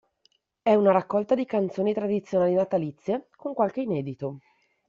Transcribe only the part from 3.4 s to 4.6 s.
qualche inedito.